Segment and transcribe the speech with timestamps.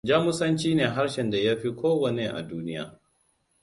[0.09, 2.99] Jamusanci ne harshen da ya fi kowanne a duniya.